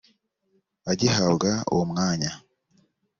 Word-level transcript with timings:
Agihabwa 0.91 1.51
uwo 1.71 1.83
mwanya 1.91 2.31